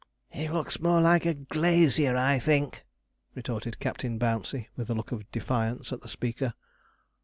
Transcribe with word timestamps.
'He 0.29 0.47
looks 0.49 0.79
more 0.79 0.99
like 0.99 1.27
a 1.27 1.35
glazier, 1.35 2.17
I 2.17 2.39
think,' 2.39 2.83
retorted 3.35 3.79
Captain 3.79 4.17
Bouncey, 4.17 4.67
with 4.75 4.89
a 4.89 4.95
look 4.95 5.11
of 5.11 5.31
defiance 5.31 5.93
at 5.93 6.01
the 6.01 6.09
speaker. 6.09 6.55